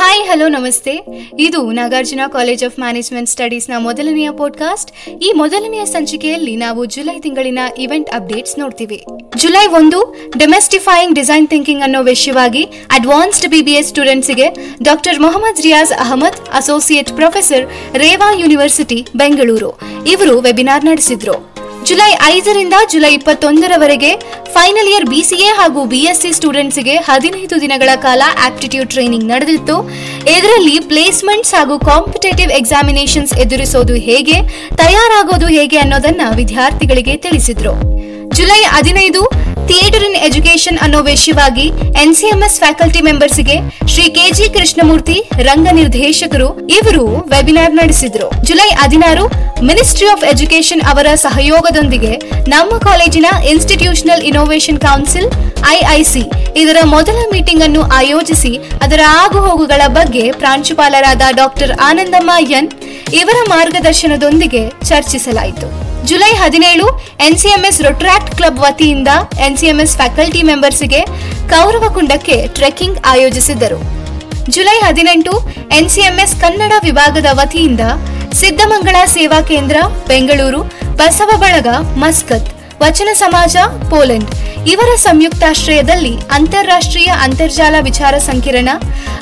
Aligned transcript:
Hi 0.00 0.28
hello 0.28 0.48
ನಮಸ್ತೆ. 0.48 0.98
ಇದು 1.38 1.70
Nagarjuna 1.70 2.20
college 2.32 2.64
of 2.64 2.78
management 2.78 3.30
ಸ್ಟಡೀಸ್ನ 3.30 3.72
ಮೊದಲನೆಯ 3.78 4.30
ಪಾಡ್ಕಾಸ್ಟ್ 4.30 5.08
ಈ 5.22 5.32
ಮೊದಲನೆಯ 5.32 5.84
ಸಂಚಿಕೆಯಲ್ಲಿ 5.84 6.56
ನಾವು 6.56 6.84
ಜುಲೈ 6.84 7.18
ತಿಂಗಳಿನ 7.18 7.58
ಇವೆಂಟ್ 7.78 8.10
ಅಪ್ಡೇಟ್ಸ್ 8.10 8.58
ನೋಡ್ತೀವಿ. 8.58 9.04
ಜುಲೈ 9.36 9.66
ಒಂದು 9.66 10.16
ಡೊಮೆಸ್ಟಿಫೈಯಿಂಗ್ 10.38 11.14
ಡಿಸೈನ್ 11.14 11.48
ಥಿಂಕಿಂಗ್ 11.48 11.82
ಅನ್ನೋ 11.82 12.02
ವಿಷಯವಾಗಿ 12.02 12.62
ಅಡ್ವಾನ್ಸ್ಡ್ 12.90 13.48
ಬಿಬಿಎಸ್ 13.48 13.88
ಸ್ಟೂಡೆಂಟ್ಸ್ಗೆ 13.88 14.48
doctor 14.82 15.20
Mohammed 15.20 15.60
Riyaz 15.60 15.92
Ahmed 15.92 16.48
associate 16.52 17.12
professor 17.12 17.96
Reva 17.96 18.32
university 18.32 19.06
Bengaluru 19.16 19.78
ಇವರು 20.06 20.40
ವೆಬಿನಾರ್ 20.40 20.84
ನಡೆಸಿದ್ರು. 20.84 21.49
ಜುಲೈ 21.90 22.10
ಐದರಿಂದ 22.24 22.74
ಜುಲೈ 22.92 23.10
ಇಪ್ಪತ್ತೊಂದರವರೆಗೆ 23.14 24.10
ಫೈನಲ್ 24.54 24.88
ಇಯರ್ 24.90 25.06
ಬಿಸಿಎ 25.06 25.48
ಹಾಗೂ 25.58 25.84
ಬಿಎಸ್ಸಿ 25.84 26.32
ಸ್ಟೂಡೆಂಟ್ಸ್ಗೆ 26.32 26.94
ಹದಿನೈದು 26.96 27.60
ದಿನಗಳ 27.60 27.90
ಕಾಲ 27.96 28.22
ಆಪ್ಟಿಟ್ಯೂಡ್ 28.46 28.90
ಟ್ರೈನಿಂಗ್ 28.90 29.24
ನಡೆದಿತ್ತು. 29.24 29.76
ಇದರಲ್ಲಿ 30.36 30.78
ಪ್ಲೇಸ್ಮೆಂಟ್ಸ್ 30.80 31.54
ಹಾಗೂ 31.54 31.78
ಕಾಂಪಿಟೇಟಿವ್ 31.78 32.50
ಎಕ್ಸಾಮಿನೇಷನ್ಸ್ 32.50 33.34
ಎದುರಿಸೋದು 33.34 33.94
ಹೇಗೆ, 34.08 34.36
ತಯಾರಾಗೋದು 34.76 35.46
ಹೇಗೆ 35.46 35.78
ಅನ್ನೋದನ್ನ 35.78 36.20
ವಿದ್ಯಾರ್ಥಿಗಳಿಗೆ 36.36 37.16
ತಿಳಿಸಿದ್ರು. 37.16 37.74
ಜುಲೈ 38.40 38.60
ಹದಿನೈದು 38.74 39.22
ಥಿಯೇಟರ್ 39.68 40.04
ಇನ್ 40.06 40.14
ಎಜುಕೇಶನ್ 40.26 40.78
ಅನ್ನೋ 40.84 41.00
ವಿಷಯವಾಗಿ 41.08 41.64
ಎನ್ಸಿಎಂಎಸ್ 42.02 42.56
ಫ್ಯಾಕಲ್ಟಿ 42.62 43.00
ಮೆಂಬರ್ಸ್ಗೆ 43.08 43.56
ಶ್ರೀ 43.92 44.04
ಕೆಜಿ 44.16 44.46
ಕೃಷ್ಣಮೂರ್ತಿ 44.54 45.16
ರಂಗ 45.48 45.68
ನಿರ್ದೇಶಕರು 45.78 46.48
ಇವರು 46.76 47.02
ವೆಬಿನಾರ್ 47.32 47.74
ನಡೆಸಿದ್ರು. 47.80 48.28
ಜುಲೈ 48.48 48.68
ಹದಿನಾರು 48.80 49.24
ಮಿನಿಸ್ಟ್ರಿ 49.68 50.06
ಆಫ್ 50.12 50.24
ಎಜುಕೇಶನ್ 50.30 50.82
ಅವರ 50.92 51.08
ಸಹಯೋಗದೊಂದಿಗೆ 51.24 52.12
ನಮ್ಮ 52.54 52.78
ಕಾಲೇಜಿನ 52.88 53.26
ಇನ್ಸ್ಟಿಟ್ಯೂಷನಲ್ 53.52 54.24
ಇನೋವೇಷನ್ 54.30 54.80
ಕೌನ್ಸಿಲ್ 54.86 55.28
ಐಐಸಿ 55.74 56.24
ಇದರ 56.62 56.78
ಮೊದಲ 56.94 57.18
ಮೀಟಿಂಗ್ 57.34 57.66
ಅನ್ನು 57.68 57.84
ಆಯೋಜಿಸಿ 58.00 58.54
ಅದರ 58.86 59.02
ಆಗುಹೋಗುಗಳ 59.22 59.82
ಬಗ್ಗೆ 59.98 60.24
ಪ್ರಾಂಶುಪಾಲರಾದ 60.42 61.22
ಡಾಕ್ಟರ್ 61.42 61.74
ಆನಂದಮ್ಮ 61.90 62.30
ಎನ್ 62.60 62.72
ಇವರ 63.22 63.38
ಮಾರ್ಗದರ್ಶನದೊಂದಿಗೆ 63.54 64.64
ಚರ್ಚಿಸಲಾಯಿತು. 64.90 65.89
ಜುಲೈ 66.08 66.30
ಹದಿನೇಳು 66.34 66.86
ಎನ್ಸಿಎಂಎಸ್ 67.26 67.80
ರೊಟ್ರಾಕ್ಟ್ 67.82 68.34
ಕ್ಲಬ್ 68.34 68.58
ವತಿಯಿಂದ 68.58 69.08
ಎನ್ಸಿಎಂಎಸ್ 69.46 69.96
ಫ್ಯಾಕಲ್ಟಿ 69.96 70.42
ಮೆಂಬರ್ಸ್ಗೆ 70.42 71.00
ಕೌರವಕುಂಡಕ್ಕೆ 71.48 72.46
ಟ್ರೆಕ್ಕಿಂಗ್ 72.46 72.98
ಆಯೋಜಿಸಿದ್ದರು. 73.06 73.78
ಜುಲೈ 74.48 74.78
ಹದಿನೆಂಟು 74.82 75.32
ಎನ್ಸಿಎಂಎಸ್ 75.78 76.40
ಕನ್ನಡ 76.40 76.72
ವಿಭಾಗದ 76.82 77.26
ವತಿಯಿಂದ 77.32 77.80
ಸಿದ್ದಮಂಗಳ 78.40 78.96
ಸೇವಾ 79.06 79.40
ಕೇಂದ್ರ, 79.40 79.76
ಬೆಂಗಳೂರು, 80.08 80.60
ಬಸವ 80.96 81.30
ಬಳಗ, 81.38 81.68
ಮಸ್ಕತ್, 81.96 82.50
ವಚನ 82.82 83.08
ಸಮಾಜ, 83.12 83.56
ಪೋಲೆಂಡ್ 83.90 84.30
ಇವರ 84.72 84.90
ಸಂಯುಕ್ತಾಶ್ರಯದಲ್ಲಿ 84.96 86.14
ಅಂತಾರಾಷ್ಟ್ರೀಯ 86.36 87.06
ಅಂತರ್ಜಾಲ 87.06 87.74
ವಿಚಾರ 87.80 88.14
ಸಂಕಿರಣ, 88.18 88.68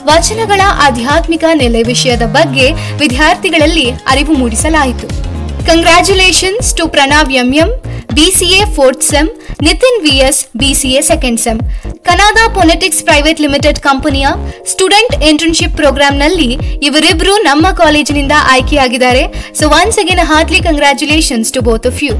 ವಚನಗಳ 0.02 0.60
ಆಧ್ಯಾತ್ಮಿಕ 0.86 1.44
ನೆಲೆ 1.54 1.82
ವಿಷಯದ 1.82 2.22
ಬಗ್ಗೆ 2.22 2.72
ವಿದ್ಯಾರ್ಥಿಗಳಲ್ಲಿ 2.72 3.90
ಅರಿವು 3.90 4.32
ಮೂಡಿಸಲಾಯಿತು. 4.32 5.27
Congratulations 5.68 6.70
to 6.78 6.86
Pranav 6.96 7.32
M 7.42 7.70
BCA 8.18 8.60
fourth 8.76 9.02
sem 9.02 9.28
Nitin 9.64 9.98
VS, 10.04 10.36
BCA 10.60 11.00
second 11.08 11.40
sem 11.42 11.60
ಕನಾದಾ 12.08 12.44
politics 12.56 13.02
private 13.02 13.40
limited 13.44 13.78
ಕಂಪನಿಯ 13.78 14.26
ಸ್ಟೂಡೆಂಟ್ 14.72 15.14
ಇಂಟರ್ನ್ಶಿಪ್ 15.24 15.76
ಪ್ರೋಗ್ರಾಂನಲ್ಲಿ 15.76 16.48
ಇವರಿಬ್ಬರು 16.88 17.34
ನಮ್ಮ 17.42 17.66
ಕಾಲೇಜಿನಿಂದ 17.82 18.34
ಆಯ್ಕೆಯಾಗಿದ್ದಾರೆ. 18.52 19.22
So 19.60 19.66
once 19.80 19.98
again 20.02 20.24
heartly 20.32 20.60
congratulations 20.68 21.52
to 21.56 21.62
both 21.68 21.86
of 21.86 22.00
you 22.06 22.14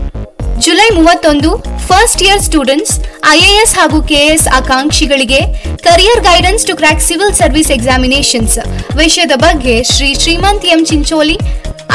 July 0.67 0.89
ಮೂವತ್ತೊಂದು 0.99 1.51
ಫಸ್ಟ್ 1.89 2.23
ಇಯರ್ 2.27 2.43
ಸ್ಟೂಡೆಂಟ್ಸ್ 2.47 2.95
ಐಎಎಸ್ 3.33 3.75
ಹಾಗೂ 3.79 3.99
KAS 4.13 4.47
ಆಕಾಂಕ್ಷಿಗಳಿಗೆ 4.61 5.41
career 5.87 6.23
guidance 6.29 6.67
to 6.71 6.75
crack 6.77 7.03
civil 7.09 7.35
service 7.35 7.71
examinations 7.71 8.57
ವಿಷಯದ 9.03 9.37
ಬಗ್ಗೆ 9.47 9.77
Shri 9.95 10.11
Shrimant 10.23 10.67
M 10.75 10.83
Chincholi 10.85 11.39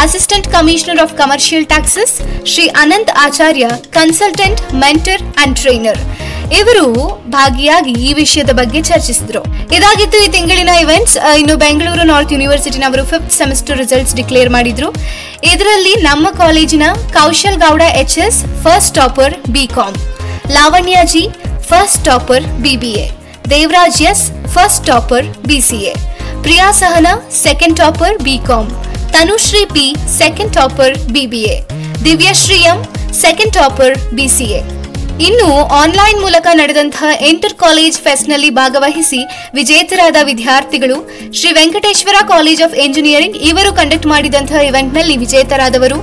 assistant 0.02 0.48
commissioner 0.56 1.02
of 1.04 1.14
commercial 1.22 1.66
taxes 1.66 2.14
Shri 2.52 2.66
Anant 2.84 3.12
Acharya 3.26 3.66
consultant 3.98 4.62
mentor 4.84 5.24
and 5.44 5.58
trainer 5.62 6.00
ಇವರು 6.60 6.86
ಭಾಗಿಯಾಗಿ 7.36 7.94
ಈ 8.08 8.10
ವಿಷಯದ 8.14 8.52
ಬಗ್ಗೆ 8.60 8.80
ಚರ್ಚಿಸಿದ್ರು. 8.90 9.42
ಇದಾಗಿತ್ತು 9.76 10.18
ಈ 10.24 10.28
ತಿಂಗಳಿನ 10.36 10.72
ಇವೆಂಟ್ಸ್ 10.82 11.16
ಇನ್ನು 11.42 11.56
ಬೆಂಗಳೂರು 11.64 12.04
ನಾರ್ತ್ 12.12 12.34
ಯೂನಿವರ್ಸಿಟಿನವರು 12.36 13.04
ಫಿಫ್ತ್ 13.12 13.34
ಸೆಮಿಸ್ಟರ್ 13.38 13.78
ರಿಸಲ್ಟ್ಸ್ 13.82 14.16
ಡಿಕ್ಲೇರ್ 14.20 14.52
ಮಾಡಿದ್ರು. 14.58 14.90
ಇದರಲ್ಲಿ 15.54 15.94
ನಮ್ಮ 16.10 16.28
ಕಾಲೇಜಿನ 16.42 16.86
Kaushal 17.18 17.60
Gowda 17.66 17.82
H 18.04 18.18
S 18.26 18.40
first 18.66 18.96
topper 19.00 19.36
B 19.56 19.66
com 19.78 19.98
Lavanya 20.56 21.00
G 21.14 21.24
first 21.72 22.06
topper 22.06 22.46
BBA 22.66 23.06
Devaraj 23.50 24.02
S 24.12 24.24
first 24.56 24.86
topper 24.92 25.28
BCA 25.50 25.94
Priya 26.46 26.70
Sahana 26.82 27.14
second 27.44 27.78
topper 27.78 28.18
B 28.28 28.38
com 28.50 28.70
Tanushree 29.14 29.64
P 29.74 29.86
second 30.18 30.54
topper 30.56 30.96
BBA 31.14 31.56
Divyashree 32.06 32.60
M 32.70 32.80
second 33.20 33.54
topper 33.58 33.96
BCA 34.18 34.62
ಇನ್ನು 35.26 35.48
online 35.80 36.20
ಮೂಲಕ 36.22 36.48
ನಡೆದಂತಹ 36.56 37.10
inter 37.30 37.56
college 37.56 37.98
ಫೆಸ್ಟ್ನಲ್ಲಿ 38.06 38.50
ಭಾಗವಹಿಸಿ 38.56 39.20
ವಿಜೇತರಾದ 39.58 40.18
ವಿದ್ಯಾರ್ಥಿಗಳು 40.30 40.98
Shri 41.40 41.52
Venkateshwara 41.60 42.20
college 42.32 42.62
of 42.62 42.76
engineering 42.86 43.38
ಇವರು 43.50 43.72
conduct 43.80 44.10
ಮಾಡಿದಂತಹ 44.14 44.62
ಇವೆಂಟ್ನಲ್ಲಿ 44.70 45.18
ವಿಜೇತರಾದವರು 45.24 46.00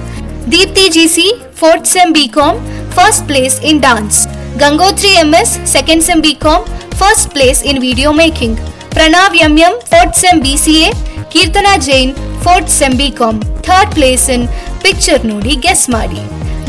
Deepti 0.52 0.86
GC 0.96 1.26
fourth 1.60 1.92
sem 1.94 2.14
BCom 2.16 2.54
first 2.96 3.26
place 3.26 3.58
in 3.70 3.82
dance 3.86 4.20
Gangotri 4.56 5.12
MS 5.20 5.54
second 5.74 6.06
sem 6.08 6.24
BCom 6.24 6.60
first 6.94 7.30
place 7.34 7.60
in 7.64 7.80
video 7.86 8.12
making 8.22 8.58
Pranav 8.94 9.36
MM 9.44 9.76
fourth 9.90 10.18
sem 10.22 10.40
BCA 10.42 10.88
Keerthana 11.32 11.74
Jain 11.84 12.12
fourth 12.44 12.70
sem 12.70 12.96
BCom 12.98 13.38
third 13.68 13.94
place 13.94 14.26
in 14.34 14.44
picture 14.82 15.24
ನೋಡಿ 15.26 15.54
guess 15.64 15.84
ಮಾಡಿ. 15.90 16.20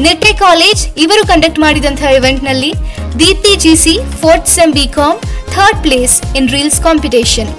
ನೆಟ್ಟೆ 0.04 0.32
college 0.38 0.82
ಇವರು 0.98 1.24
conduct 1.28 1.60
ಮಾಡಿದಂತಹ 1.60 2.10
ಇವೆಂಟ್ನಲ್ಲಿ 2.12 2.72
Deepthi 3.20 3.54
GC 3.64 3.94
fourth 4.22 4.48
sem 4.48 4.74
BCom 4.74 5.18
third 5.56 5.82
place 5.84 6.16
in 6.38 6.48
reels 6.48 6.80
competition 6.84 7.52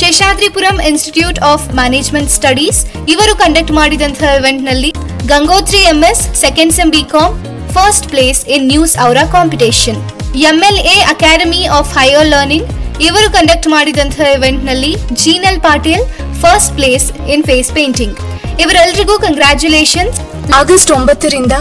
Seshadripuram 0.00 0.76
institute 0.88 1.38
of 1.50 1.64
management 1.74 2.30
studies 2.30 2.80
ಇವರು 3.08 3.34
conduct 3.34 3.72
ಮಾಡಿದಂತಹ 3.72 4.32
ಇವೆಂಟ್ನಲ್ಲಿ 4.36 4.90
Gangotri 5.26 5.82
MS 5.92 6.22
second 6.40 6.74
sem 6.74 6.92
BCom 6.92 7.32
first 7.72 8.08
place 8.08 8.40
in 8.56 8.66
news 8.68 8.96
ಅವರ 8.98 9.18
competition 9.32 10.00
MLA 10.46 10.96
academy 11.14 11.62
of 11.78 11.92
higher 11.98 12.26
learning 12.26 12.68
ಇವರು 13.00 13.28
conduct 13.32 13.68
ಮಾಡಿದಂತಹ 13.68 14.28
ಇವೆಂಟ್ನಲ್ಲಿ 14.36 14.92
Jeenal 15.22 15.60
Patil 15.60 16.04
first 16.42 16.72
place 16.74 17.06
in 17.34 17.42
face 17.42 17.70
painting 17.72 18.18
ಇವರೆಲ್ಲರಿಗೂ 18.62 19.18
congratulations 19.18 20.18
August 20.60 20.90
ಒಂಬತ್ತರಿಂದ 20.90 21.54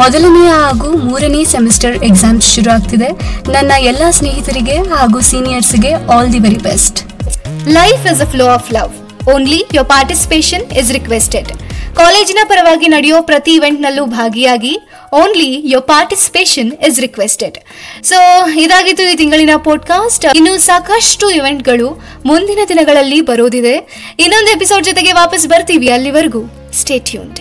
ಮೊದಲನೆಯ 0.00 0.50
ಹಾಗೂ 0.62 0.88
ಮೂರನೇ 1.06 1.44
ಸೆಮಿಸ್ಟರ್ 1.44 1.96
ಎಕ್ಸಾಮ್ಸ್ 2.08 2.46
ಶುರು 2.54 2.70
ಆಗ್ತಿದೆ. 2.70 3.08
ನನ್ನ 3.54 3.72
ಎಲ್ಲ 3.90 4.04
ಸ್ನೇಹಿತರಿಗೆ 4.10 4.76
ಹಾಗೂ 4.92 5.20
ಸೀನಿಯರ್ಸ್ಗೆ 5.30 5.92
all 6.14 6.32
the 6.32 6.38
very 6.38 6.60
best 6.68 6.98
life 7.78 8.04
is 8.12 8.22
a 8.22 8.28
flow 8.32 8.46
of 8.56 8.70
love 8.72 8.92
only 9.34 9.60
your 9.76 9.88
participation 9.96 10.64
is 10.80 10.90
requested 10.92 11.50
ಕಾಲೇಜಿನ 11.96 12.38
ಪರವಾಗಿ 12.48 12.88
ನಡೆಯೋ 12.88 13.22
ಪ್ರತಿ 13.22 13.52
ಇವೆಂಟ್ನಲ್ಲೂ 13.52 14.06
ಭಾಗಿಯಾಗಿ 14.06 14.78
only 15.12 15.62
your 15.64 15.86
participation 15.86 16.72
is 16.72 17.00
requested 17.00 17.58
so 18.04 18.46
ಇದಾಗಿತ್ತು 18.50 19.12
ಈ 19.12 19.16
ತಿಂಗಳಿನ 19.16 19.50
ಪಾಡ್ಕಾಸ್ಟ್ 19.64 20.26
ಇನ್ನು 20.36 20.58
ಸಾಕಷ್ಟು 20.58 21.30
ಇವೆಂಟ್ಗಳು 21.30 22.04
ಮುಂದಿನ 22.24 22.58
ದಿನಗಳಲ್ಲಿ 22.68 23.20
ಬರೋದಿದೆ 23.20 24.04
ಇನ್ನೊಂದು 24.18 24.50
ಎಪಿಸೋಡ್ 24.50 24.84
ಜೊತೆಗೆ 24.84 25.12
ವಾಪಸ್ 25.12 25.48
ಬರ್ತೀವಿ 25.48 25.90
ಅಲ್ಲಿವರೆಗೂ. 25.90 26.70
Stay 26.72 26.98
tuned 26.98 27.32